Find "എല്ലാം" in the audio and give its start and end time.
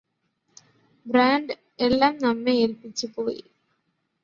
1.79-2.17